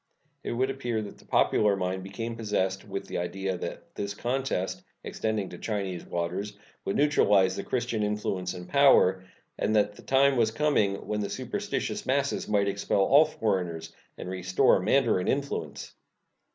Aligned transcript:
It 0.43 0.53
would 0.53 0.71
appear 0.71 0.99
that 1.03 1.19
the 1.19 1.25
popular 1.25 1.75
mind 1.75 2.01
became 2.01 2.35
possessed 2.35 2.87
with 2.87 3.05
the 3.05 3.19
idea 3.19 3.55
that 3.55 3.93
this 3.93 4.15
contest, 4.15 4.81
extending 5.03 5.49
to 5.49 5.59
Chinese 5.59 6.03
waters, 6.07 6.57
would 6.85 6.95
neutralize 6.95 7.55
the 7.55 7.63
Christian 7.63 8.01
influence 8.01 8.55
and 8.55 8.67
power, 8.67 9.23
and 9.59 9.75
that 9.75 9.93
the 9.93 10.01
time 10.01 10.37
was 10.37 10.49
coming 10.49 11.05
when 11.07 11.19
the 11.21 11.29
superstitious 11.29 12.07
masses 12.07 12.47
might 12.47 12.67
expel 12.67 13.01
all 13.01 13.25
foreigners 13.25 13.93
and 14.17 14.27
restore 14.27 14.79
mandarin 14.79 15.27
influence. 15.27 15.93